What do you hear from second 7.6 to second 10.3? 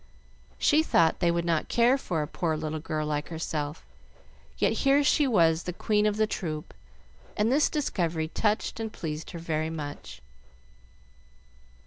discovery touched and pleased her very much.